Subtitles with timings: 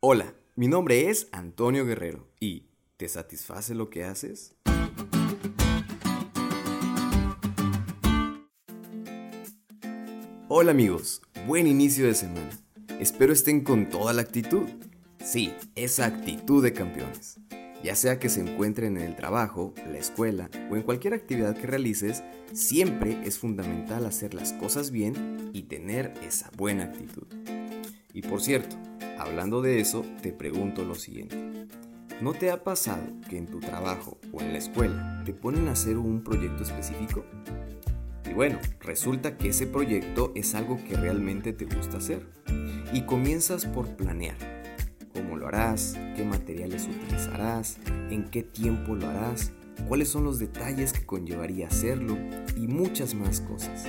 [0.00, 4.54] Hola, mi nombre es Antonio Guerrero y ¿te satisface lo que haces?
[10.46, 12.48] Hola amigos, buen inicio de semana.
[13.00, 14.68] Espero estén con toda la actitud.
[15.18, 17.40] Sí, esa actitud de campeones.
[17.82, 21.66] Ya sea que se encuentren en el trabajo, la escuela o en cualquier actividad que
[21.66, 22.22] realices,
[22.52, 27.26] siempre es fundamental hacer las cosas bien y tener esa buena actitud.
[28.14, 28.76] Y por cierto,
[29.18, 31.66] hablando de eso, te pregunto lo siguiente.
[32.20, 35.72] ¿No te ha pasado que en tu trabajo o en la escuela te ponen a
[35.72, 37.24] hacer un proyecto específico?
[38.28, 42.26] Y bueno, resulta que ese proyecto es algo que realmente te gusta hacer.
[42.92, 44.36] Y comienzas por planear
[45.12, 47.78] cómo lo harás, qué materiales utilizarás,
[48.10, 49.52] en qué tiempo lo harás,
[49.86, 52.16] cuáles son los detalles que conllevaría hacerlo
[52.56, 53.84] y muchas más cosas.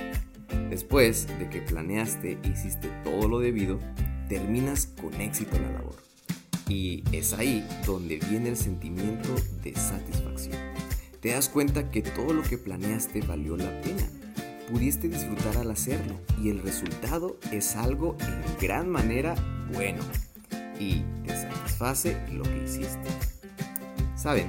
[0.68, 3.78] Después de que planeaste e hiciste todo lo debido,
[4.30, 5.96] terminas con éxito la labor.
[6.68, 9.28] Y es ahí donde viene el sentimiento
[9.62, 10.56] de satisfacción.
[11.20, 14.08] Te das cuenta que todo lo que planeaste valió la pena.
[14.70, 19.34] Pudiste disfrutar al hacerlo y el resultado es algo en gran manera
[19.74, 20.00] bueno
[20.78, 23.08] y te satisface lo que hiciste.
[24.14, 24.48] Saben,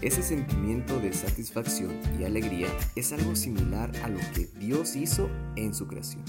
[0.00, 5.74] ese sentimiento de satisfacción y alegría es algo similar a lo que Dios hizo en
[5.74, 6.24] su creación.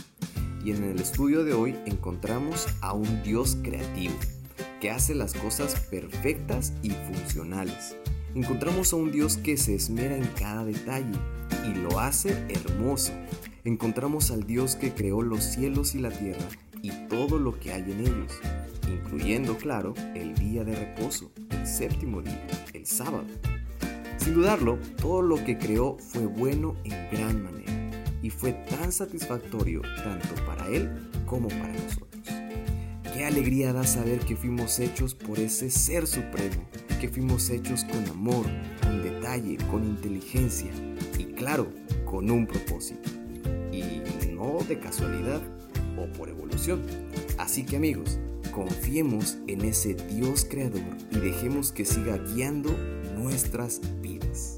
[0.63, 4.15] Y en el estudio de hoy encontramos a un Dios creativo,
[4.81, 7.95] que hace las cosas perfectas y funcionales.
[8.35, 11.17] Encontramos a un Dios que se esmera en cada detalle
[11.65, 13.13] y lo hace hermoso.
[13.63, 16.47] Encontramos al Dios que creó los cielos y la tierra
[16.81, 18.39] y todo lo que hay en ellos
[18.89, 23.25] incluyendo, claro, el día de reposo, el séptimo día, el sábado.
[24.17, 27.78] Sin dudarlo, todo lo que creó fue bueno en gran manera
[28.21, 30.89] y fue tan satisfactorio tanto para Él
[31.25, 32.23] como para nosotros.
[33.13, 36.63] Qué alegría da saber que fuimos hechos por ese Ser Supremo,
[37.01, 38.45] que fuimos hechos con amor,
[38.81, 40.71] con detalle, con inteligencia
[41.17, 41.69] y claro,
[42.05, 43.09] con un propósito.
[43.71, 44.02] Y
[44.33, 45.41] no de casualidad
[45.97, 46.81] o por evolución.
[47.37, 48.19] Así que amigos,
[48.52, 50.81] Confiemos en ese Dios creador
[51.11, 52.71] y dejemos que siga guiando
[53.15, 54.58] nuestras vidas.